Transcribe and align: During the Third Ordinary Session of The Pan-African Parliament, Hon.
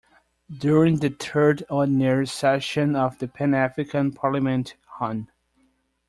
During 0.51 0.95
the 0.95 1.11
Third 1.11 1.63
Ordinary 1.69 2.25
Session 2.25 2.95
of 2.95 3.19
The 3.19 3.27
Pan-African 3.27 4.13
Parliament, 4.13 4.73
Hon. 4.97 5.29